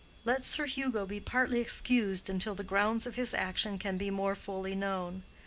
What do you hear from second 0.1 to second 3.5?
Let Sir Hugo be partly excused until the grounds of his